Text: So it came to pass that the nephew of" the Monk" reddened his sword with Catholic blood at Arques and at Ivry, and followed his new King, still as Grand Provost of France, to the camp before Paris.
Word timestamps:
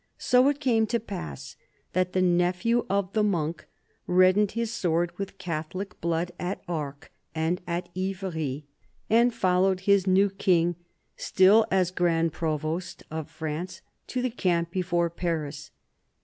So 0.17 0.47
it 0.47 0.59
came 0.59 0.87
to 0.87 0.99
pass 0.99 1.55
that 1.93 2.13
the 2.13 2.23
nephew 2.23 2.87
of" 2.89 3.13
the 3.13 3.21
Monk" 3.21 3.67
reddened 4.07 4.53
his 4.53 4.73
sword 4.73 5.15
with 5.19 5.37
Catholic 5.37 6.01
blood 6.01 6.31
at 6.39 6.59
Arques 6.67 7.09
and 7.35 7.61
at 7.67 7.87
Ivry, 7.95 8.65
and 9.11 9.31
followed 9.31 9.81
his 9.81 10.07
new 10.07 10.31
King, 10.31 10.75
still 11.17 11.67
as 11.69 11.91
Grand 11.91 12.33
Provost 12.33 13.03
of 13.11 13.29
France, 13.29 13.83
to 14.07 14.23
the 14.23 14.31
camp 14.31 14.71
before 14.71 15.11
Paris. 15.11 15.69